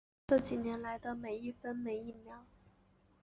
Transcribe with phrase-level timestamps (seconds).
[0.25, 2.47] 这几年来的每一分一秒